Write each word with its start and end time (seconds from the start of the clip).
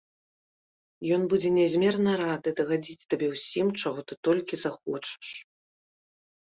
Ён 1.17 1.21
будзе 1.33 1.49
нязмерна 1.57 2.11
рады 2.23 2.49
дагадзіць 2.61 3.07
табе 3.15 3.27
ўсім, 3.35 3.67
чаго 3.83 3.99
ты 4.09 4.13
толькі 4.31 4.55
захочаш. 4.67 5.27